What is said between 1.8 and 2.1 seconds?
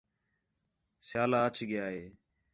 ہے